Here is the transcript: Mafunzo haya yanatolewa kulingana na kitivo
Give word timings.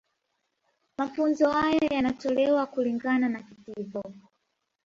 Mafunzo 0.97 1.49
haya 1.51 1.79
yanatolewa 1.91 2.65
kulingana 2.65 3.29
na 3.29 3.43
kitivo 3.43 4.03